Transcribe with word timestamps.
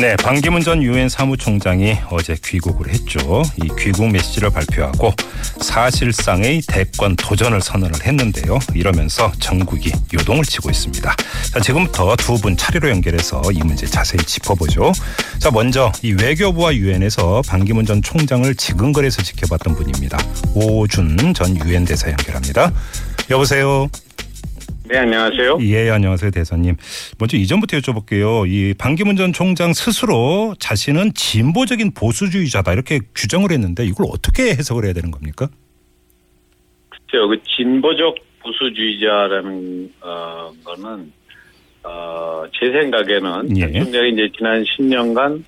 네, 0.00 0.14
반기문 0.14 0.62
전 0.62 0.80
유엔 0.80 1.08
사무총장이 1.08 1.96
어제 2.10 2.36
귀국을 2.44 2.88
했죠. 2.88 3.42
이 3.56 3.68
귀국 3.80 4.08
메시지를 4.08 4.50
발표하고 4.50 5.12
사실상의 5.60 6.62
대권 6.68 7.16
도전을 7.16 7.60
선언을 7.60 8.04
했는데요. 8.04 8.60
이러면서 8.74 9.32
전국이 9.40 9.90
요동을 10.14 10.44
치고 10.44 10.70
있습니다. 10.70 11.16
자, 11.52 11.60
지금부터 11.60 12.14
두 12.16 12.38
분 12.38 12.56
차례로 12.56 12.88
연결해서 12.90 13.42
이 13.52 13.58
문제 13.64 13.84
자세히 13.86 14.24
짚어보죠. 14.24 14.92
자, 15.40 15.50
먼저 15.50 15.90
이 16.02 16.12
외교부와 16.12 16.76
유엔에서 16.76 17.42
반기문 17.48 17.84
전 17.84 18.00
총장을 18.00 18.54
지근거리에서 18.54 19.22
지켜봤던 19.22 19.74
분입니다. 19.74 20.16
오준 20.54 21.34
전 21.34 21.56
유엔 21.66 21.84
대사 21.84 22.08
연결합니다. 22.08 22.70
여보세요. 23.30 23.88
네, 24.88 24.96
안녕하세요. 24.96 25.58
예, 25.60 25.90
안녕하세요, 25.90 26.30
대사님. 26.30 26.76
먼저 27.18 27.36
이전부터 27.36 27.76
여쭤볼게요. 27.76 28.50
이 28.50 28.72
반기문 28.78 29.16
전 29.16 29.34
총장 29.34 29.74
스스로 29.74 30.54
자신은 30.58 31.12
진보적인 31.14 31.92
보수주의자다 31.92 32.72
이렇게 32.72 33.00
규정을 33.14 33.52
했는데 33.52 33.84
이걸 33.84 34.06
어떻게 34.10 34.50
해석을 34.50 34.86
해야 34.86 34.94
되는 34.94 35.10
겁니까? 35.10 35.48
글쎄요, 36.88 37.28
그 37.28 37.36
진보적 37.56 38.16
보수주의자라는 38.42 39.92
어, 40.00 40.52
거는 40.64 41.12
어, 41.84 42.44
제 42.58 42.70
생각에는 42.72 43.56
예. 43.58 43.80
총장이 43.80 44.12
이제 44.12 44.30
지난 44.36 44.64
10년간 44.64 45.44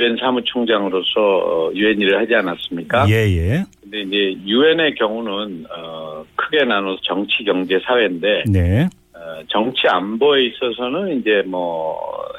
유엔 0.00 0.16
사무총장으로서 0.18 1.20
어, 1.20 1.70
유엔 1.74 2.00
일을 2.00 2.18
하지 2.18 2.34
않았습니까? 2.34 3.06
예, 3.10 3.14
예. 3.36 3.64
근데 3.82 4.00
이제 4.00 4.40
유엔의 4.46 4.94
경우는 4.94 5.66
어, 5.76 6.24
크게 6.50 6.64
나눠서 6.64 7.00
정치, 7.02 7.44
경제, 7.44 7.78
사회인데 7.78 8.44
네. 8.48 8.88
어, 9.14 9.42
정치 9.48 9.86
안보에 9.86 10.46
있어서는 10.46 11.20
이제 11.20 11.42
뭐 11.46 11.96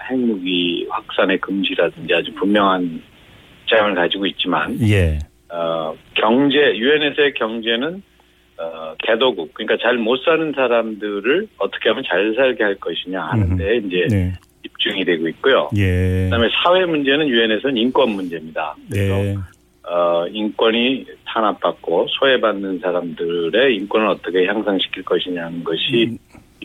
핵무기 0.09 0.85
확산의 0.89 1.39
금지라든지 1.39 2.13
아주 2.13 2.33
분명한 2.33 3.01
입장을 3.63 3.95
가지고 3.95 4.25
있지만 4.27 4.77
예. 4.81 5.17
어, 5.49 5.95
경제 6.13 6.57
유엔에서의 6.57 7.33
경제는 7.35 8.03
어, 8.57 8.93
개도국 8.99 9.53
그러니까 9.53 9.77
잘 9.81 9.97
못 9.97 10.17
사는 10.23 10.51
사람들을 10.53 11.47
어떻게 11.57 11.89
하면 11.89 12.03
잘 12.05 12.33
살게 12.35 12.63
할 12.63 12.75
것이냐 12.75 13.21
하는데 13.21 13.77
이제 13.77 14.07
네. 14.09 14.33
집중이 14.63 15.05
되고 15.05 15.27
있고요. 15.29 15.69
예. 15.77 16.25
그다음에 16.25 16.49
사회 16.63 16.85
문제는 16.85 17.27
유엔에서는 17.27 17.77
인권 17.77 18.09
문제입니다. 18.11 18.75
그래서 18.89 19.15
네. 19.15 19.37
어, 19.83 20.27
인권이 20.27 21.05
탄압받고 21.25 22.07
소외받는 22.09 22.79
사람들의 22.79 23.75
인권을 23.75 24.07
어떻게 24.07 24.45
향상시킬 24.45 25.03
것이냐는 25.03 25.63
것이 25.63 26.17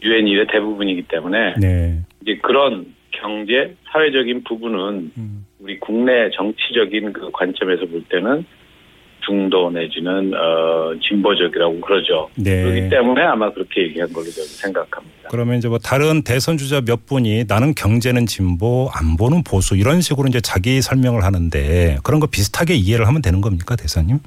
유엔 0.02 0.28
일의 0.28 0.46
대부분이기 0.48 1.02
때문에 1.08 1.54
네. 1.54 2.00
이제 2.22 2.36
그런 2.42 2.94
경제 3.12 3.74
사회적인 3.90 4.44
부분은 4.44 5.12
음. 5.16 5.46
우리 5.60 5.78
국내 5.80 6.30
정치적인 6.30 7.12
그 7.12 7.30
관점에서 7.32 7.86
볼 7.86 8.04
때는 8.08 8.44
중도 9.26 9.70
내지는 9.70 10.32
어 10.34 10.94
진보적이라고 11.00 11.80
그러죠. 11.80 12.28
네. 12.36 12.62
그렇기 12.62 12.88
때문에 12.88 13.22
아마 13.22 13.52
그렇게 13.52 13.82
얘기한 13.82 14.12
걸로 14.12 14.26
저는 14.26 14.48
생각합니다. 14.48 15.28
그러면 15.30 15.58
이제 15.58 15.68
뭐 15.68 15.78
다른 15.78 16.22
대선 16.22 16.56
주자 16.56 16.80
몇 16.80 17.06
분이 17.06 17.44
나는 17.48 17.74
경제는 17.74 18.26
진보, 18.26 18.88
안보는 18.92 19.42
보수 19.42 19.76
이런 19.76 20.00
식으로 20.00 20.28
이제 20.28 20.40
자기 20.40 20.80
설명을 20.80 21.24
하는데 21.24 21.98
그런 22.04 22.20
거 22.20 22.26
비슷하게 22.26 22.74
이해를 22.74 23.06
하면 23.08 23.22
되는 23.22 23.40
겁니까, 23.40 23.74
대사님? 23.76 24.18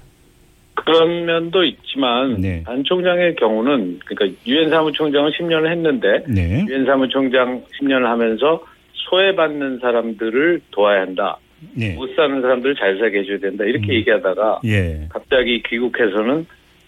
그런 0.76 1.26
면도 1.26 1.64
있지만 1.64 2.40
네. 2.40 2.64
안 2.66 2.84
총장의 2.84 3.36
경우는 3.36 4.00
그러니까 4.06 4.40
유엔 4.48 4.70
사무총장은 4.70 5.32
10년을 5.32 5.72
했는데 5.72 6.24
네. 6.28 6.66
유엔 6.68 6.86
사무총장 6.86 7.64
10년을 7.80 8.04
하면서 8.04 8.64
소외받는 8.94 9.80
사람들을 9.80 10.62
도와야 10.72 11.02
한다. 11.02 11.38
네. 11.74 11.94
못 11.94 12.16
사는 12.16 12.42
사람들을 12.42 12.76
잘 12.76 12.98
살게 12.98 13.20
해줘야 13.20 13.40
된다. 13.40 13.64
이렇게 13.66 13.94
얘기하다가 13.96 14.62
예. 14.66 15.08
갑자기 15.10 15.62
귀국해서는 15.70 16.46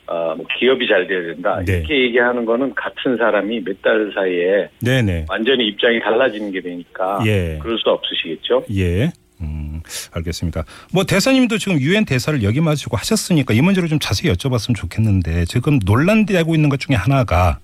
어, 0.08 0.36
뭐 0.36 0.46
기업이 0.60 0.88
잘 0.88 1.08
돼야 1.08 1.22
된다. 1.22 1.62
네. 1.66 1.78
이렇게 1.78 2.02
얘기하는 2.04 2.44
거는 2.46 2.74
같은 2.76 3.16
사람이 3.18 3.62
몇 3.64 3.82
달 3.82 4.12
사이에 4.14 4.70
네, 4.82 5.02
네. 5.02 5.26
완전히 5.30 5.68
입장이 5.68 6.00
달라지는 6.02 6.52
게 6.52 6.62
되니까 6.62 7.22
예. 7.26 7.58
그럴 7.62 7.78
수 7.80 7.90
없으시겠죠. 7.90 8.66
예. 8.76 9.12
음, 9.42 9.82
알겠습니다. 10.14 10.66
뭐 10.94 11.04
대사님도 11.04 11.58
지금 11.58 11.80
유엔 11.80 12.06
대사를 12.06 12.44
역임하시고 12.44 12.96
하셨으니까 12.98 13.54
이 13.56 13.62
문제를 13.62 13.90
좀 13.90 13.98
자세히 14.00 14.32
여쭤봤으면 14.34 14.76
좋겠는데 14.76 15.46
지금 15.46 15.80
논란되고 15.84 16.54
있는 16.54 16.70
것 16.70 16.80
중에 16.80 16.96
하나가 16.96 17.60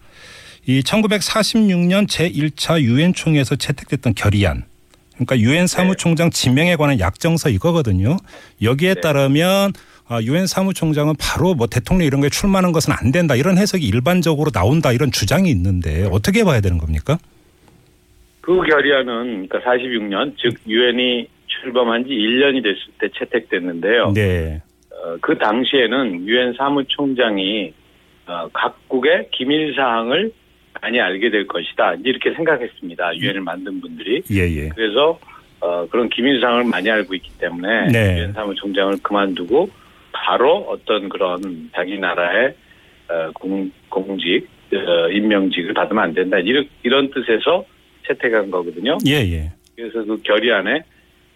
이 0.66 0.82
1946년 0.82 2.08
제1차 2.08 2.82
유엔 2.82 3.14
총회에서 3.14 3.56
채택됐던 3.58 4.16
결의안. 4.16 4.64
그러니까 5.18 5.40
유엔 5.40 5.68
사무총장 5.68 6.30
지명에 6.30 6.76
관한 6.76 7.00
약정서 7.00 7.50
이거거든요. 7.50 8.18
여기에 8.62 8.96
네. 8.96 9.02
따르면 9.02 9.74
아, 10.10 10.22
유엔 10.22 10.48
사무총장은 10.48 11.16
바로 11.20 11.54
뭐 11.54 11.68
대통령 11.68 12.08
이런 12.08 12.22
거에 12.22 12.30
출마하는 12.30 12.72
것은 12.72 12.94
안 12.94 13.12
된다 13.12 13.36
이런 13.36 13.58
해석이 13.58 13.86
일반적으로 13.86 14.52
나온다 14.52 14.94
이런 14.94 15.12
주장이 15.12 15.50
있는데 15.50 16.08
어떻게 16.12 16.44
봐야 16.44 16.62
되는 16.62 16.78
겁니까? 16.78 17.18
그 18.42 18.62
결의안은 18.62 19.50
그러니까 19.50 19.60
46년 19.60 20.36
즉 20.38 20.56
유엔이 20.66 21.28
출범한 21.48 22.06
지 22.06 22.12
1년이 22.12 22.64
됐을 22.64 22.80
때 23.00 23.10
채택됐는데요. 23.18 24.14
네. 24.14 24.62
어, 24.92 25.18
그 25.20 25.38
당시에는 25.38 26.26
유엔 26.28 26.54
사무총장이 26.54 27.74
어, 28.28 28.50
각국의 28.54 29.30
기밀 29.32 29.76
사항을 29.76 30.32
많이 30.82 31.00
알게 31.00 31.30
될 31.30 31.48
것이다. 31.48 31.96
이렇게 32.04 32.34
생각했습니다. 32.34 33.18
유엔을 33.18 33.42
만든 33.42 33.82
분들이. 33.82 34.22
예, 34.32 34.42
예. 34.42 34.70
그래서 34.70 35.20
어, 35.60 35.88
그런 35.88 36.10
사항을 36.42 36.66
많이 36.66 36.90
알고 36.90 37.16
있기 37.16 37.38
때문에 37.40 37.88
네. 37.88 38.20
유엔 38.20 38.34
사무총장을 38.34 38.98
그만두고 39.02 39.70
바로 40.12 40.58
어떤 40.70 41.10
그런 41.10 41.70
자기 41.74 41.98
나라의 41.98 42.56
어, 43.10 43.32
공, 43.34 43.72
공직, 43.90 44.48
어, 44.74 45.10
임명직을 45.10 45.74
받으면 45.74 46.04
안 46.04 46.14
된다. 46.14 46.38
이런, 46.40 46.68
이런 46.84 47.10
뜻에서 47.12 47.66
채택한 48.06 48.52
거거든요. 48.52 48.98
예, 49.08 49.14
예. 49.14 49.52
그래서 49.76 50.04
그 50.04 50.22
결의안에 50.24 50.84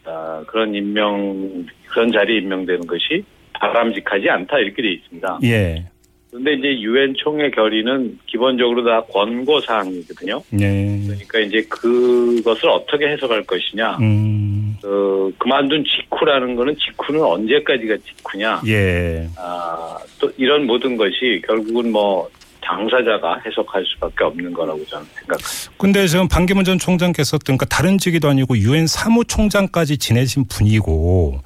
어, 0.05 0.43
그런 0.47 0.73
임명, 0.75 1.65
그런 1.89 2.11
자리에 2.11 2.39
임명되는 2.39 2.87
것이 2.87 3.23
바람직하지 3.53 4.29
않다 4.29 4.59
이렇게 4.59 4.81
돼 4.81 4.91
있습니다. 4.93 5.39
예. 5.43 5.85
그런데 6.31 6.53
이제 6.53 6.81
유엔 6.81 7.13
총회 7.17 7.51
결의는 7.51 8.17
기본적으로 8.25 8.85
다 8.85 9.03
권고 9.11 9.59
사항이거든요. 9.59 10.41
네. 10.49 11.01
그러니까 11.05 11.39
이제 11.39 11.61
그것을 11.67 12.69
어떻게 12.69 13.09
해석할 13.09 13.43
것이냐. 13.43 13.97
음. 13.97 14.77
어, 14.83 15.29
그만둔 15.37 15.83
직후라는 15.83 16.55
거는 16.55 16.75
직후는 16.77 17.21
언제까지가 17.21 17.97
직후냐. 17.97 18.61
예. 18.67 19.27
아, 19.37 19.97
또 20.19 20.31
이런 20.37 20.65
모든 20.65 20.95
것이 20.95 21.41
결국은 21.45 21.91
뭐 21.91 22.29
당사자가 22.61 23.41
해석할 23.45 23.83
수밖에 23.85 24.23
없는 24.23 24.53
거라고 24.53 24.83
저는 24.85 25.05
생각합니다. 25.13 25.71
근데 25.77 26.07
지금 26.07 26.27
반기문 26.29 26.63
전 26.63 26.79
총장께서 26.79 27.39
그러니까 27.39 27.65
다른 27.65 27.97
직위도 27.97 28.29
아니고 28.29 28.57
유엔 28.57 28.87
사무총장까지 28.87 29.97
지내신 29.97 30.45
분이고 30.47 31.41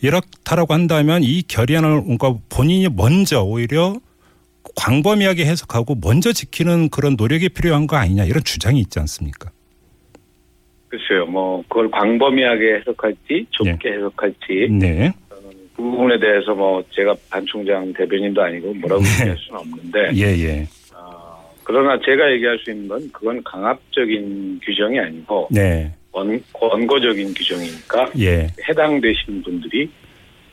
이렇다라고 0.00 0.72
한다면 0.72 1.22
이 1.22 1.42
결의안을 1.42 2.02
그러니까 2.02 2.34
본인이 2.48 2.88
먼저 2.88 3.42
오히려 3.42 3.94
광범위하게 4.76 5.44
해석하고 5.44 5.96
먼저 6.02 6.32
지키는 6.32 6.88
그런 6.88 7.16
노력이 7.16 7.48
필요한 7.50 7.86
거 7.86 7.96
아니냐 7.96 8.24
이런 8.24 8.42
주장이 8.42 8.80
있지 8.80 8.98
않습니까? 8.98 9.50
글쎄요, 10.88 11.24
뭐 11.26 11.62
그걸 11.68 11.90
광범위하게 11.90 12.76
해석할지 12.76 13.46
좁게 13.50 13.92
해석할지 13.92 14.68
네. 14.70 15.12
그 15.74 15.82
부분에 15.82 16.20
대해서 16.20 16.54
뭐 16.54 16.84
제가 16.90 17.14
반 17.30 17.44
총장 17.46 17.92
대변인도 17.94 18.42
아니고 18.42 18.74
뭐라고 18.74 19.02
네. 19.02 19.08
얘기할 19.20 19.38
수는 19.38 19.60
없는데 19.60 20.10
예, 20.14 20.38
예. 20.38 20.66
어, 20.94 21.50
그러나 21.64 21.98
제가 22.04 22.30
얘기할 22.32 22.58
수 22.58 22.70
있는 22.70 22.88
건 22.88 23.10
그건 23.10 23.42
강압적인 23.42 24.60
규정이 24.62 25.00
아니고 25.00 25.48
네. 25.50 25.90
권, 26.12 26.42
권고적인 26.52 27.32
규정이니까 27.32 28.10
예. 28.18 28.48
해당되신 28.68 29.42
분들이 29.42 29.90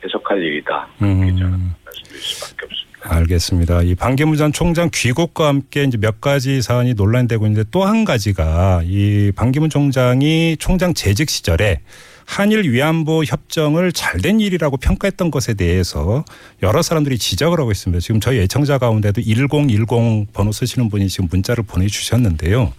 해석할 0.02 0.42
일이다. 0.42 0.88
음. 1.02 1.74
말씀드릴 1.84 2.20
수밖에 2.20 2.64
없습니다. 2.64 2.79
알겠습니다. 3.02 3.82
이 3.82 3.94
반기문 3.94 4.36
전 4.36 4.52
총장 4.52 4.90
귀국과 4.92 5.48
함께 5.48 5.84
이제 5.84 5.96
몇 5.96 6.20
가지 6.20 6.60
사안이 6.62 6.94
논란되고 6.94 7.46
있는데 7.46 7.68
또 7.70 7.84
한 7.84 8.04
가지가 8.04 8.82
이 8.84 9.32
반기문 9.34 9.70
총장이 9.70 10.56
총장 10.58 10.94
재직 10.94 11.30
시절에 11.30 11.80
한일 12.26 12.70
위안부 12.70 13.24
협정을 13.26 13.92
잘된 13.92 14.38
일이라고 14.38 14.76
평가했던 14.76 15.30
것에 15.32 15.54
대해서 15.54 16.24
여러 16.62 16.82
사람들이 16.82 17.18
지적을 17.18 17.58
하고 17.58 17.72
있습니다. 17.72 18.00
지금 18.00 18.20
저희 18.20 18.38
애청자 18.40 18.78
가운데도 18.78 19.22
1010 19.22 20.32
번호 20.32 20.52
쓰시는 20.52 20.88
분이 20.90 21.08
지금 21.08 21.26
문자를 21.30 21.64
보내주셨는데요. 21.64 22.72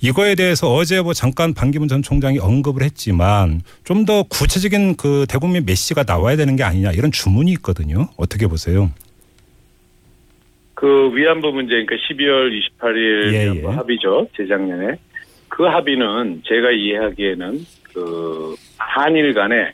이거에 0.00 0.34
대해서 0.34 0.74
어제 0.74 1.00
뭐 1.00 1.14
잠깐 1.14 1.54
반기문 1.54 1.88
전 1.88 2.02
총장이 2.02 2.38
언급을 2.38 2.82
했지만 2.82 3.62
좀 3.84 4.04
더 4.04 4.22
구체적인 4.24 4.96
그 4.96 5.24
대국민 5.28 5.64
메시지가 5.64 6.02
나와야 6.02 6.36
되는 6.36 6.54
게 6.54 6.62
아니냐 6.62 6.92
이런 6.92 7.10
주문이 7.10 7.50
있거든요. 7.52 8.08
어떻게 8.16 8.46
보세요? 8.46 8.90
그 10.76 11.10
위안부 11.16 11.52
문제, 11.52 11.70
그러니까 11.70 11.96
12월 11.96 12.52
28일 12.52 13.32
예, 13.32 13.60
예. 13.62 13.66
합의죠. 13.66 14.28
재작년에. 14.36 14.96
그 15.48 15.64
합의는 15.64 16.42
제가 16.44 16.70
이해하기에는 16.70 17.64
그 17.94 18.54
한일 18.76 19.32
간의 19.32 19.72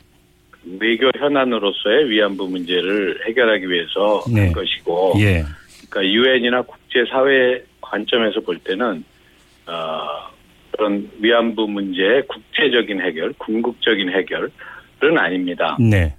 외교 0.79 1.11
현안으로서의 1.17 2.09
위안부 2.09 2.47
문제를 2.47 3.19
해결하기 3.27 3.69
위해서 3.69 4.23
네. 4.33 4.45
한 4.45 4.53
것이고, 4.53 5.15
예. 5.19 5.43
그러니까 5.89 6.13
유엔이나 6.13 6.61
국제 6.61 7.03
사회 7.11 7.61
관점에서 7.81 8.39
볼 8.39 8.57
때는 8.59 9.03
어, 9.67 10.31
그런 10.71 11.11
위안부 11.19 11.67
문제의 11.67 12.25
국제적인 12.27 13.01
해결, 13.01 13.33
궁극적인 13.39 14.09
해결은 14.09 15.17
아닙니다. 15.17 15.75
네. 15.81 16.15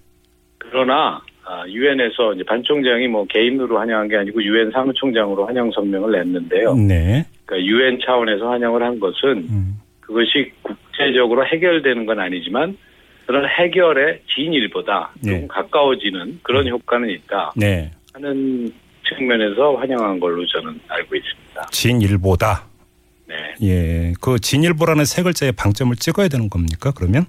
그러나 0.58 1.22
유엔에서 1.68 2.34
이제 2.34 2.44
반 2.44 2.62
총장이 2.62 3.08
뭐 3.08 3.26
개인으로 3.26 3.78
환영한 3.78 4.08
게 4.08 4.16
아니고 4.16 4.42
유엔 4.42 4.70
사무총장으로 4.70 5.46
환영 5.46 5.70
성명을 5.70 6.12
냈는데요. 6.12 6.74
네. 6.74 7.26
그러니까 7.44 7.66
유엔 7.66 7.98
차원에서 8.04 8.50
환영을 8.50 8.82
한 8.82 8.98
것은 8.98 9.46
음. 9.50 9.80
그것이 10.00 10.52
국제적으로 10.62 11.46
해결되는 11.46 12.06
건 12.06 12.20
아니지만 12.20 12.76
그런 13.26 13.48
해결의 13.48 14.20
진일보다 14.34 15.12
네. 15.20 15.32
조금 15.32 15.48
가까워지는 15.48 16.40
그런 16.42 16.68
효과는 16.68 17.08
있다 17.10 17.52
네. 17.56 17.90
하는 18.12 18.70
측면에서 19.08 19.76
환영한 19.76 20.20
걸로 20.20 20.44
저는 20.46 20.80
알고 20.88 21.14
있습니다. 21.16 21.66
진일보다. 21.70 22.64
네. 23.26 23.34
예. 23.62 24.12
그 24.20 24.38
진일보라는 24.38 25.04
세 25.04 25.22
글자에 25.22 25.52
방점을 25.52 25.94
찍어야 25.96 26.28
되는 26.28 26.48
겁니까? 26.48 26.92
그러면? 26.94 27.26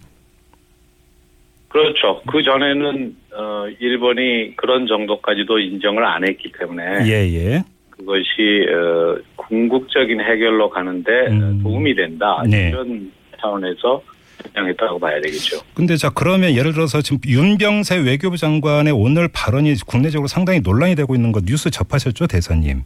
그렇죠. 1.75 2.21
그 2.25 2.41
전에는 2.41 3.15
어, 3.33 3.65
일본이 3.81 4.55
그런 4.55 4.87
정도까지도 4.87 5.59
인정을 5.59 6.05
안 6.05 6.25
했기 6.25 6.49
때문에 6.57 7.05
예, 7.05 7.11
예. 7.33 7.63
그것이 7.89 8.65
어, 8.71 9.17
궁극적인 9.35 10.21
해결로 10.21 10.69
가는데 10.69 11.11
음. 11.27 11.59
도움이 11.61 11.93
된다 11.95 12.41
네. 12.49 12.69
이런 12.69 13.11
차원에서 13.41 14.01
결정했다고 14.41 14.99
봐야 14.99 15.19
되겠죠. 15.19 15.59
근데 15.73 15.97
자 15.97 16.09
그러면 16.15 16.55
예를 16.55 16.71
들어서 16.71 17.01
지금 17.01 17.19
윤병세 17.25 17.97
외교부 18.05 18.37
장관의 18.37 18.93
오늘 18.93 19.27
발언이 19.27 19.75
국내적으로 19.85 20.29
상당히 20.29 20.61
논란이 20.61 20.95
되고 20.95 21.13
있는 21.13 21.33
거 21.33 21.41
뉴스 21.41 21.69
접하셨죠, 21.69 22.27
대사님? 22.27 22.83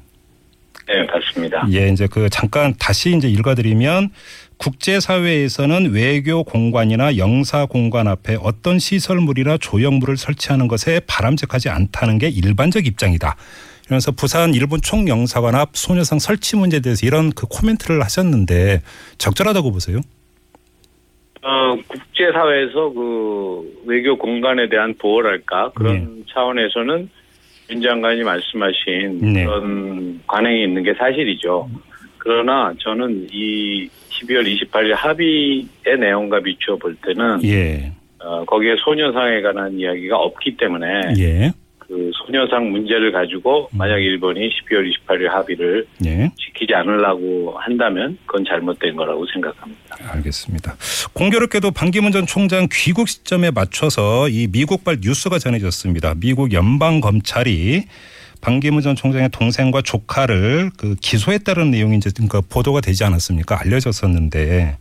네, 0.87 1.03
맞습니다. 1.03 1.67
예, 1.73 1.89
이제 1.89 2.07
그 2.11 2.27
잠깐 2.31 2.73
다시 2.79 3.15
이제 3.15 3.27
읽어드리면 3.27 4.09
국제사회에서는 4.59 5.93
외교 5.93 6.43
공관이나 6.43 7.17
영사 7.17 7.65
공관 7.65 8.07
앞에 8.07 8.37
어떤 8.41 8.77
시설물이나 8.77 9.57
조형물을 9.57 10.17
설치하는 10.17 10.67
것에 10.67 10.99
바람직하지 11.07 11.69
않다는 11.69 12.17
게 12.17 12.27
일반적 12.27 12.85
입장이다. 12.85 13.35
이러면서 13.85 14.11
부산 14.11 14.53
일본 14.53 14.81
총영사관 14.81 15.55
앞 15.55 15.69
소녀상 15.75 16.19
설치 16.19 16.57
문제에 16.57 16.81
대해서 16.81 17.07
이런 17.07 17.31
그 17.31 17.47
코멘트를 17.47 18.03
하셨는데 18.03 18.81
적절하다고 19.17 19.71
보세요? 19.71 20.01
어, 21.41 21.75
국제사회에서 21.87 22.89
그 22.91 23.83
외교 23.85 24.17
공간에 24.17 24.67
대한 24.67 24.93
보호랄까 24.99 25.71
그런 25.73 26.25
차원에서는 26.31 27.09
윤 27.71 27.81
장관이 27.81 28.23
말씀하신 28.23 29.33
네. 29.33 29.45
그런 29.45 30.21
관행이 30.27 30.63
있는 30.63 30.83
게 30.83 30.93
사실이죠. 30.95 31.69
그러나 32.19 32.73
저는 32.79 33.27
이 33.31 33.89
12월 34.09 34.45
28일 34.45 34.93
합의의 34.93 35.97
내용과 35.99 36.41
비추어 36.41 36.77
볼 36.77 36.95
때는 36.95 37.43
예, 37.45 37.91
어, 38.19 38.45
거기에 38.45 38.75
소녀상에 38.83 39.41
관한 39.41 39.73
이야기가 39.73 40.17
없기 40.17 40.57
때문에 40.57 40.87
예, 41.17 41.51
그 41.89 42.11
소녀상 42.13 42.69
문제를 42.69 43.11
가지고 43.11 43.67
만약 43.71 43.97
일본이 43.97 44.49
12월 44.49 44.91
28일 45.07 45.27
합의를 45.27 45.87
예. 46.05 46.31
지키지 46.37 46.75
않으려고 46.75 47.57
한다면 47.57 48.17
그건 48.27 48.45
잘못된 48.45 48.95
거라고 48.95 49.25
생각합니다. 49.33 49.97
알겠습니다. 50.13 50.75
공교롭게도 51.13 51.71
반기문 51.71 52.11
전 52.11 52.27
총장 52.27 52.67
귀국 52.71 53.07
시점에 53.07 53.49
맞춰서 53.49 54.29
이 54.29 54.47
미국발 54.51 54.97
뉴스가 55.01 55.39
전해졌습니다. 55.39 56.13
미국 56.19 56.53
연방 56.53 57.01
검찰이 57.01 57.85
반기문 58.41 58.81
전 58.81 58.95
총장의 58.95 59.29
동생과 59.29 59.81
조카를 59.81 60.71
그 60.77 60.95
기소했다는 61.01 61.71
내용이 61.71 61.97
이제 61.97 62.09
그 62.29 62.41
보도가 62.41 62.81
되지 62.81 63.03
않았습니까? 63.03 63.59
알려졌었는데 63.59 64.77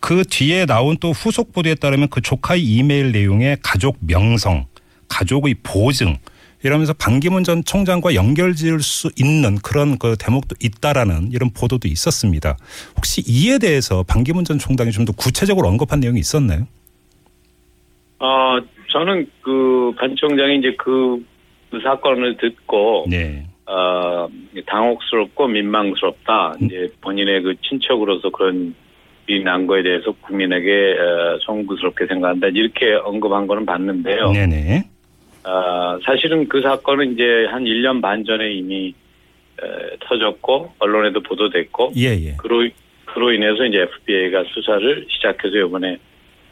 그 0.00 0.24
뒤에 0.24 0.66
나온 0.66 0.96
또 1.00 1.12
후속 1.12 1.52
보도에 1.52 1.74
따르면 1.74 2.08
그 2.08 2.20
조카의 2.20 2.62
이메일 2.62 3.12
내용에 3.12 3.56
가족 3.62 3.96
명성, 4.00 4.66
가족의 5.08 5.56
보증 5.62 6.16
이러면서 6.62 6.94
반기문 6.94 7.44
전 7.44 7.62
총장과 7.62 8.14
연결 8.14 8.54
지을 8.54 8.80
수 8.80 9.10
있는 9.18 9.56
그런 9.56 9.98
그 9.98 10.16
대목도 10.18 10.56
있다라는 10.62 11.30
이런 11.30 11.50
보도도 11.50 11.88
있었습니다. 11.88 12.56
혹시 12.96 13.22
이에 13.26 13.58
대해서 13.58 14.02
반기문 14.02 14.44
전 14.46 14.58
총장이 14.58 14.90
좀 14.90 15.04
더 15.04 15.12
구체적으로 15.12 15.68
언급한 15.68 16.00
내용이 16.00 16.20
있었나요? 16.20 16.66
어, 18.18 18.56
저는 18.90 19.26
그 19.42 19.92
반 19.98 20.16
총장이 20.16 20.58
이제 20.58 20.74
그, 20.78 21.22
그 21.74 21.80
사건을 21.80 22.36
듣고 22.36 23.06
네. 23.08 23.44
어, 23.66 24.28
당혹스럽고 24.66 25.48
민망스럽다. 25.48 26.54
이제 26.62 26.88
본인의 27.00 27.42
그 27.42 27.54
친척으로서 27.62 28.30
그런 28.30 28.74
일이 29.26 29.42
난 29.42 29.66
거에 29.66 29.82
대해서 29.82 30.12
국민에게 30.12 30.96
어, 30.96 31.38
송구스럽게 31.40 32.06
생각한다. 32.06 32.48
이렇게 32.48 32.94
언급한 32.94 33.48
거는 33.48 33.66
봤는데요. 33.66 34.30
네네. 34.30 34.84
어, 35.46 35.98
사실은 36.04 36.48
그 36.48 36.62
사건은 36.62 37.14
이제 37.14 37.46
한 37.50 37.64
1년 37.64 38.00
반 38.00 38.24
전에 38.24 38.52
이미 38.52 38.94
에, 39.60 39.96
터졌고 40.00 40.74
언론에도 40.78 41.20
보도됐고 41.20 41.92
예예. 41.96 42.36
그로 42.38 42.68
그로 43.06 43.32
인해서 43.32 43.64
이제 43.64 43.78
FBI가 43.78 44.44
수사를 44.52 45.06
시작해서 45.08 45.56
이번에 45.56 45.98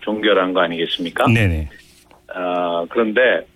종결한 0.00 0.52
거 0.52 0.60
아니겠습니까? 0.60 1.26
네네. 1.28 1.68
어, 2.34 2.86
그런데 2.88 3.46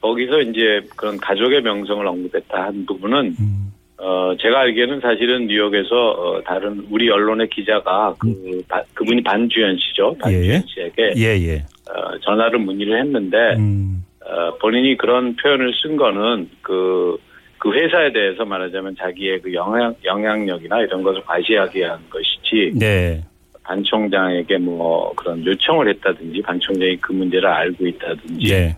거기서 0.00 0.40
이제 0.42 0.80
그런 0.96 1.16
가족의 1.18 1.62
명성을 1.62 2.06
언급했다 2.06 2.62
한 2.66 2.86
부분은 2.86 3.34
음, 3.38 3.72
어, 3.98 4.34
제가 4.40 4.60
알기에는 4.60 5.00
사실은 5.00 5.46
뉴욕에서 5.46 6.10
어, 6.12 6.42
다른 6.42 6.86
우리 6.90 7.10
언론의 7.10 7.48
기자가 7.50 8.14
그 8.18 8.62
바- 8.68 8.82
그분이 8.94 9.22
반주현 9.22 9.76
씨죠. 9.78 10.16
반주현 10.20 10.62
씨에게 10.66 11.12
예예. 11.16 11.56
어, 11.90 12.18
전화를 12.20 12.58
문의를 12.60 12.98
했는데 13.00 13.36
음, 13.58 14.02
어, 14.24 14.56
본인이 14.58 14.96
그런 14.96 15.36
표현을 15.36 15.72
쓴 15.82 15.96
거는 15.96 16.48
그, 16.62 17.18
그 17.58 17.72
회사에 17.74 18.10
대해서 18.12 18.44
말하자면 18.46 18.96
자기의 18.96 19.40
그 19.42 19.52
영향, 19.52 19.94
영향력이나 20.04 20.80
이런 20.80 21.02
것을 21.02 21.20
과시하기 21.22 21.78
위한 21.78 21.98
것이지 22.08 22.78
네. 22.78 23.22
반 23.62 23.82
총장에게 23.84 24.56
뭐 24.58 25.12
그런 25.14 25.44
요청을 25.44 25.88
했다든지 25.90 26.40
반 26.42 26.58
총장이 26.58 26.96
그 26.96 27.12
문제를 27.12 27.46
알고 27.46 27.86
있다든지 27.86 28.50
예. 28.52 28.76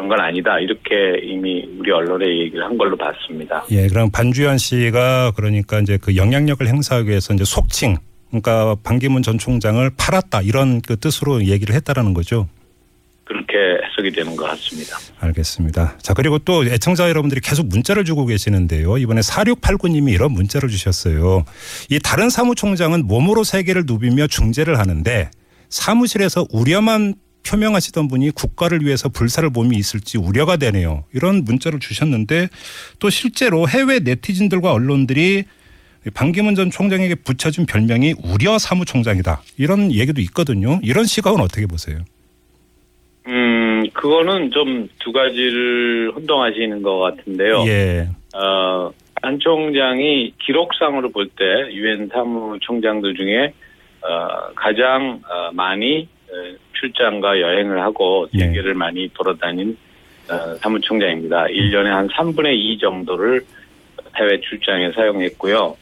그런 0.00 0.08
건 0.08 0.20
아니다. 0.20 0.58
이렇게 0.58 1.20
이미 1.22 1.68
우리 1.78 1.92
언론에 1.92 2.26
얘기를 2.26 2.64
한 2.64 2.78
걸로 2.78 2.96
봤습니다. 2.96 3.66
예. 3.70 3.86
그럼 3.86 4.10
반주현 4.10 4.56
씨가 4.56 5.32
그러니까 5.36 5.78
이제 5.80 5.98
그 6.00 6.16
영향력을 6.16 6.66
행사하기 6.66 7.08
위해서 7.10 7.34
이제 7.34 7.44
속칭 7.44 7.96
그러니까 8.28 8.76
반기문 8.82 9.22
전 9.22 9.36
총장을 9.36 9.90
팔았다 9.98 10.40
이런 10.40 10.80
그 10.80 10.96
뜻으로 10.96 11.44
얘기를 11.44 11.74
했다라는 11.74 12.14
거죠. 12.14 12.48
그렇게 13.24 13.52
해석이 13.84 14.10
되는 14.12 14.34
것 14.34 14.46
같습니다. 14.46 14.96
알겠습니다. 15.20 15.98
자, 15.98 16.14
그리고 16.14 16.38
또 16.38 16.64
애청자 16.64 17.08
여러분들이 17.10 17.42
계속 17.42 17.66
문자를 17.66 18.04
주고 18.04 18.24
계시는데요. 18.24 18.96
이번에 18.96 19.20
4689님이 19.20 20.12
이런 20.12 20.32
문자를 20.32 20.70
주셨어요. 20.70 21.44
이 21.90 21.98
다른 22.02 22.30
사무총장은 22.30 23.06
몸으로 23.06 23.44
세계를 23.44 23.84
누비며 23.86 24.28
중재를 24.28 24.78
하는데 24.78 25.30
사무실에서 25.68 26.46
우려만 26.50 27.14
표명하시던 27.46 28.08
분이 28.08 28.30
국가를 28.32 28.80
위해서 28.82 29.08
불사를 29.08 29.48
몸이 29.50 29.76
있을지 29.76 30.18
우려가 30.18 30.56
되네요. 30.56 31.04
이런 31.12 31.44
문자를 31.44 31.80
주셨는데 31.80 32.48
또 32.98 33.10
실제로 33.10 33.68
해외 33.68 33.98
네티즌들과 34.00 34.72
언론들이 34.72 35.44
반기문 36.14 36.54
전 36.54 36.70
총장에게 36.70 37.16
붙여준 37.16 37.66
별명이 37.66 38.14
우려 38.24 38.58
사무총장이다. 38.58 39.42
이런 39.58 39.92
얘기도 39.92 40.20
있거든요. 40.22 40.80
이런 40.82 41.04
시각은 41.04 41.40
어떻게 41.40 41.66
보세요? 41.66 41.98
음, 43.26 43.84
그거는 43.92 44.50
좀 44.50 44.88
두 45.00 45.12
가지를 45.12 46.12
혼동하시는 46.14 46.82
것 46.82 46.98
같은데요. 46.98 47.64
예. 47.66 48.08
어, 48.34 48.90
안 49.22 49.38
총장이 49.40 50.34
기록상으로 50.38 51.10
볼 51.10 51.28
때 51.36 51.44
유엔 51.72 52.08
사무총장들 52.12 53.14
중에 53.14 53.52
어, 54.02 54.52
가장 54.54 55.20
어, 55.28 55.50
많이 55.52 56.02
어, 56.02 56.19
출장과 56.80 57.40
여행을 57.40 57.80
하고 57.82 58.26
네. 58.32 58.46
세계를 58.46 58.74
많이 58.74 59.08
돌아다닌 59.14 59.76
어, 60.30 60.54
사무총장입니다. 60.56 61.44
1년에 61.44 61.86
한 61.86 62.08
3분의 62.08 62.54
2 62.54 62.78
정도를 62.78 63.44
해외 64.16 64.40
출장에 64.40 64.92
사용했고요. 64.92 65.76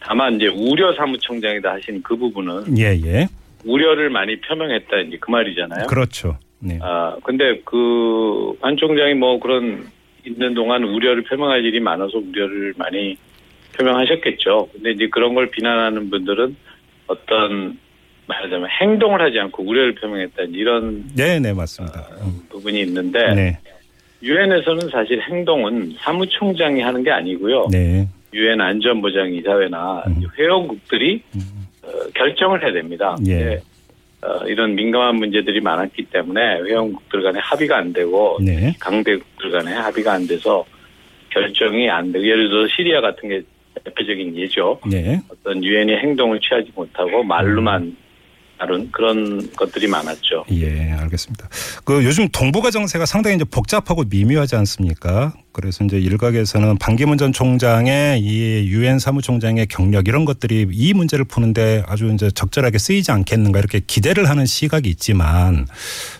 다만 0.00 0.34
이제 0.34 0.46
우려 0.48 0.94
사무총장이다 0.94 1.72
하신 1.72 2.02
그 2.02 2.16
부분은 2.16 2.78
예, 2.78 2.98
예. 3.04 3.26
우려를 3.64 4.10
많이 4.10 4.38
표명했다 4.40 4.98
이제 4.98 5.16
그 5.20 5.30
말이잖아요. 5.30 5.86
그렇죠. 5.86 6.38
네. 6.60 6.78
아, 6.80 7.16
근데 7.24 7.60
그, 7.64 8.56
반 8.60 8.76
총장이 8.76 9.14
뭐 9.14 9.38
그런 9.40 9.86
있는 10.24 10.54
동안 10.54 10.84
우려를 10.84 11.22
표명할 11.24 11.64
일이 11.64 11.80
많아서 11.80 12.18
우려를 12.18 12.74
많이 12.76 13.16
표명하셨겠죠. 13.76 14.68
근데 14.72 14.92
이제 14.92 15.08
그런 15.08 15.34
걸 15.34 15.50
비난하는 15.50 16.10
분들은 16.10 16.56
어떤 17.06 17.78
말하자면 18.26 18.68
행동을 18.80 19.20
하지 19.20 19.38
않고 19.38 19.62
우려를 19.62 19.94
표명했다는 19.94 20.54
이런 20.54 21.04
네, 21.14 21.38
네, 21.38 21.52
맞습니다. 21.52 22.06
음. 22.22 22.40
부분이 22.48 22.80
있는데 22.82 23.34
네, 23.34 23.58
유엔에서는 24.22 24.88
사실 24.90 25.20
행동은 25.22 25.94
사무총장이 25.98 26.80
하는 26.80 27.02
게 27.02 27.10
아니고요. 27.10 27.68
네, 27.70 28.08
유엔 28.34 28.60
안전보장 28.60 29.32
이사회나 29.32 30.04
음. 30.08 30.22
회원국들이 30.38 31.22
음. 31.34 31.66
어, 31.82 31.88
결정을 32.14 32.62
해야 32.62 32.72
됩니다. 32.72 33.16
예. 33.26 33.44
네. 33.44 33.60
어, 34.22 34.44
이런 34.46 34.74
민감한 34.74 35.16
문제들이 35.16 35.60
많았기 35.60 36.06
때문에 36.06 36.62
회원국들 36.62 37.22
간에 37.22 37.38
합의가 37.38 37.76
안 37.76 37.92
되고 37.92 38.38
네, 38.42 38.74
강대국들 38.80 39.50
간에 39.52 39.72
합의가 39.72 40.14
안 40.14 40.26
돼서 40.26 40.64
결정이 41.28 41.88
안 41.88 42.10
되고 42.10 42.26
예를 42.26 42.48
들어 42.48 42.66
시리아 42.66 43.00
같은 43.00 43.28
게 43.28 43.42
대표적인 43.84 44.36
예죠. 44.36 44.80
네, 44.90 45.20
어떤 45.28 45.62
유엔이 45.62 45.92
행동을 45.96 46.40
취하지 46.40 46.72
못하고 46.74 47.22
말로만 47.22 47.94
다룬 48.58 48.90
그런 48.90 49.50
것들이 49.54 49.86
많았죠. 49.86 50.44
예, 50.52 50.92
알겠습니다. 50.92 51.48
그 51.84 52.04
요즘 52.04 52.28
동북아 52.30 52.70
정세가 52.70 53.06
상당히 53.06 53.36
이제 53.36 53.44
복잡하고 53.44 54.04
미묘하지 54.08 54.56
않습니까? 54.56 55.34
그래서 55.52 55.84
이제 55.84 55.98
일각에서는 55.98 56.78
반기문 56.78 57.18
전 57.18 57.32
총장의 57.32 58.20
이 58.20 58.68
유엔 58.68 58.98
사무총장의 58.98 59.66
경력 59.68 60.08
이런 60.08 60.24
것들이 60.24 60.66
이 60.70 60.94
문제를 60.94 61.24
푸는데 61.24 61.82
아주 61.86 62.10
이제 62.12 62.30
적절하게 62.30 62.78
쓰이지 62.78 63.10
않겠는가 63.10 63.58
이렇게 63.58 63.80
기대를 63.80 64.28
하는 64.28 64.44
시각이 64.46 64.88
있지만 64.90 65.66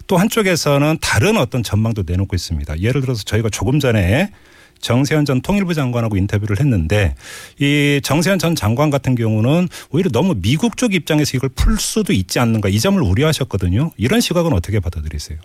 또 0.07 0.17
한쪽에서는 0.17 0.99
다른 1.01 1.37
어떤 1.37 1.63
전망도 1.63 2.05
내놓고 2.07 2.35
있습니다. 2.35 2.81
예를 2.81 3.01
들어서 3.03 3.25
저희가 3.25 3.51
조금 3.51 3.79
전에 3.79 4.31
정세현 4.81 5.25
전 5.25 5.41
통일부 5.41 5.75
장관하고 5.75 6.17
인터뷰를 6.17 6.61
했는데 6.61 7.15
이 7.59 8.01
정세현 8.03 8.39
전 8.39 8.55
장관 8.55 8.91
같은 8.91 9.15
경우는 9.15 9.69
오히려 9.93 10.11
너무 10.11 10.35
미국 10.41 10.77
쪽 10.77 10.95
입장에서 10.95 11.37
이걸 11.37 11.51
풀 11.55 11.77
수도 11.77 12.13
있지 12.13 12.39
않는가 12.39 12.69
이 12.69 12.79
점을 12.79 13.01
우려하셨거든요. 13.01 13.91
이런 13.97 14.21
시각은 14.21 14.53
어떻게 14.53 14.81
받아들이세요? 14.81 15.39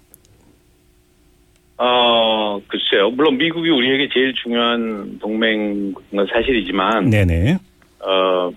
어, 1.77 2.61
글쎄요. 2.67 3.09
물론 3.09 3.37
미국이 3.37 3.69
우리에게 3.69 4.09
제일 4.13 4.35
중요한 4.35 5.17
동맹인 5.19 5.93
건 5.93 6.27
사실이지만, 6.31 7.09
네네. 7.09 7.57
어, 7.99 8.51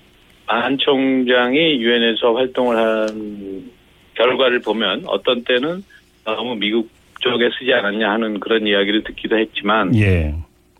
반 0.46 0.76
총장이 0.76 1.80
유엔에서 1.80 2.34
활동을 2.34 2.76
한 2.76 3.70
결과를 4.12 4.60
보면 4.60 5.04
어떤 5.06 5.42
때는 5.42 5.82
너무 6.24 6.54
미국 6.56 6.90
쪽에 7.20 7.48
쓰지 7.58 7.72
않았냐 7.72 8.10
하는 8.10 8.40
그런 8.40 8.66
이야기를 8.66 9.04
듣기도 9.04 9.38
했지만, 9.38 9.96
예. 9.96 10.34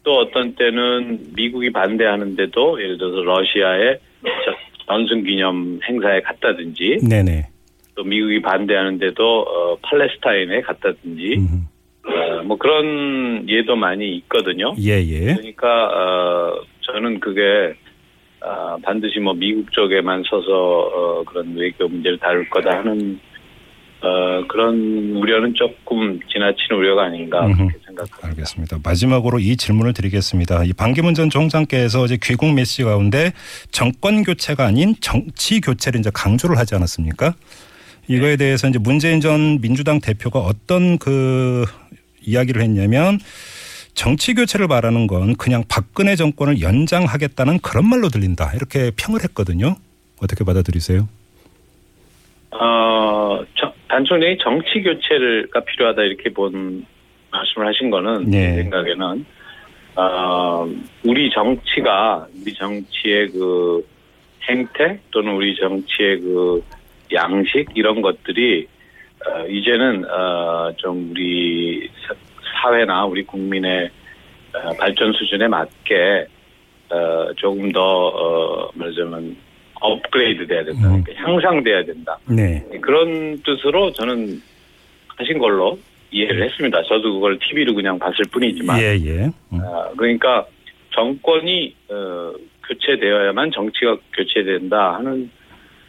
또 0.05 0.19
어떤 0.19 0.55
때는 0.55 1.33
미국이 1.35 1.73
반대하는데도 1.73 2.81
예를 2.81 2.99
들어서 2.99 3.23
러시아의 3.23 3.99
전승 4.87 5.25
기념 5.25 5.81
행사에 5.83 6.21
갔다든지, 6.21 6.99
네네. 7.09 7.49
또 7.97 8.05
미국이 8.05 8.41
반대하는데도 8.43 9.41
어, 9.41 9.77
팔레스타인에 9.83 10.61
갔다든지, 10.61 11.37
음. 11.39 11.67
어, 12.07 12.43
뭐 12.45 12.59
그런 12.59 13.49
예도 13.49 13.77
많이 13.77 14.15
있거든요. 14.17 14.75
예, 14.79 15.03
예. 15.03 15.35
그러니까 15.35 15.87
어, 15.87 16.63
저는 16.83 17.19
그게 17.21 17.75
어, 18.43 18.77
반드시 18.83 19.21
뭐 19.21 19.33
미국 19.33 19.73
쪽에만 19.73 20.23
서서 20.29 20.53
어, 20.53 21.25
그런 21.25 21.57
외교 21.57 21.89
문제를 21.89 22.19
다룰 22.19 22.49
거다 22.51 22.79
하는 22.79 23.19
어, 24.05 24.47
그런 24.49 24.75
우려는 25.17 25.55
조금 25.55 26.21
지나친 26.31 26.77
우려가 26.77 27.05
아닌가 27.05 27.47
음흠. 27.47 27.57
그렇게 27.57 27.79
생각합니다. 27.87 28.29
알겠습니다. 28.29 28.79
마지막으로 28.85 29.39
이 29.39 29.57
질문을 29.57 29.95
드리겠습니다. 29.95 30.65
이 30.65 30.75
반기문 30.75 31.15
전 31.15 31.31
총장께서 31.31 32.03
어제 32.03 32.19
귀국 32.23 32.53
메시지 32.53 32.85
가운데 32.85 33.33
정권 33.71 34.23
교체가 34.23 34.67
아닌 34.67 34.95
정치 35.01 35.61
교체를 35.63 36.01
이제 36.01 36.11
강조를 36.13 36.59
하지 36.59 36.75
않았습니까? 36.75 37.35
이거에 38.07 38.37
대해서 38.37 38.69
이제 38.69 38.79
문재인 38.79 39.23
전 39.23 39.61
민주당 39.63 40.01
대표가 40.01 40.41
어떤 40.41 40.99
그 40.99 41.65
이야기를 42.21 42.61
했냐면 42.61 43.19
정치 43.95 44.35
교체를 44.35 44.67
말하는 44.67 45.07
건 45.07 45.35
그냥 45.37 45.65
박근혜 45.69 46.15
정권을 46.15 46.61
연장하겠다는 46.61 47.61
그런 47.61 47.89
말로 47.89 48.11
들린다. 48.11 48.53
이렇게 48.55 48.91
평을 48.95 49.23
했거든요. 49.25 49.77
어떻게 50.21 50.45
받아들이세요? 50.45 51.09
어, 52.51 53.41
저- 53.57 53.73
반 53.89 54.05
총장이 54.05 54.39
정치 54.39 54.83
교체가 54.83 55.61
필요하다 55.61 56.03
이렇게 56.03 56.31
본 56.33 56.85
말씀을 57.31 57.67
하신 57.69 57.91
거는 57.91 58.25
네. 58.31 58.55
제 58.57 58.63
생각에는 58.63 59.25
어, 59.97 60.69
우리 61.05 61.31
정치가 61.31 62.27
우리 62.41 62.53
정치의 62.55 63.29
그 63.29 63.87
행태 64.49 64.99
또는 65.11 65.35
우리 65.35 65.55
정치의 65.57 66.21
그 66.21 66.63
양식 67.13 67.67
이런 67.75 68.03
것들이 68.03 68.67
어, 69.27 69.47
이제는 69.47 70.05
어, 70.11 70.73
좀 70.77 71.11
우리 71.11 71.89
사- 72.07 72.15
사회나 72.63 73.05
우리 73.05 73.23
국민의 73.25 73.91
어, 74.55 74.71
발전 74.79 75.13
수준에 75.13 75.47
맞게 75.49 76.27
어, 76.91 77.33
조금 77.37 77.71
더 77.73 77.81
어, 78.09 78.71
말하자면 78.75 79.37
업그레이드 79.85 80.47
돼야 80.47 80.65
된다, 80.65 80.89
음. 80.89 81.03
그러니까 81.05 81.13
향상돼야 81.31 81.85
된다. 81.85 82.19
네. 82.29 82.65
그런 82.81 83.39
뜻으로 83.43 83.93
저는 83.93 84.41
하신 85.17 85.39
걸로 85.39 85.79
이해를 86.11 86.43
했습니다. 86.45 86.83
저도 86.85 87.15
그걸 87.15 87.39
TV로 87.39 87.75
그냥 87.75 87.99
봤을 87.99 88.25
뿐이지만, 88.33 88.81
예, 88.81 88.95
예. 89.05 89.25
음. 89.53 89.61
아, 89.61 89.91
그러니까 89.97 90.47
정권이 90.95 91.75
어, 91.91 92.33
교체되어야만 92.67 93.51
정치가 93.51 93.97
교체된다 94.17 94.95
하는 94.95 95.31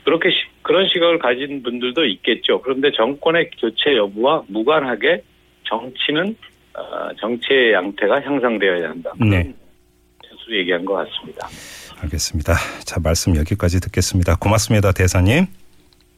그렇게 0.03 0.29
시- 0.29 0.35
그런 0.61 0.87
시각을 0.87 1.19
가진 1.19 1.63
분들도 1.63 2.05
있겠죠. 2.05 2.61
그런데 2.61 2.91
정권의 2.91 3.49
교체 3.59 3.95
여부와 3.95 4.43
무관하게 4.47 5.21
정치는 5.63 6.35
어, 6.77 7.13
정치의 7.19 7.71
양태가 7.73 8.21
향상되어야 8.21 8.89
한다. 8.89 9.11
네. 9.19 9.53
스스로 10.27 10.57
얘기한 10.57 10.83
것 10.83 10.93
같습니다. 10.95 11.47
알겠습니다. 12.01 12.55
자, 12.83 12.99
말씀 12.99 13.35
여기까지 13.35 13.79
듣겠습니다. 13.79 14.35
고맙습니다, 14.35 14.91
대사님. 14.91 15.47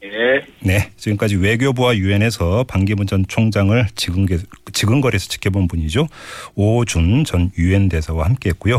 예. 0.04 0.46
네, 0.60 0.92
지금까지 0.98 1.36
외교부와 1.38 1.98
유엔에서 1.98 2.66
반기문 2.66 3.08
전 3.08 3.26
총장을 3.28 3.88
지근게, 3.96 4.40
지근거리에서 4.74 5.28
지켜본 5.28 5.68
분이죠. 5.68 6.08
오준 6.56 7.26
전 7.26 7.52
유엔 7.58 7.90
대사와 7.90 8.26
함께했고요. 8.26 8.76